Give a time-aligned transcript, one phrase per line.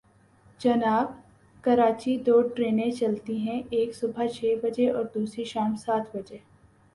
[0.59, 1.11] جناب،
[1.63, 6.37] کراچی دو ٹرینیں چلتی ہیں، ایک صبح چھ بجے اور دوسری شام سات بجے۔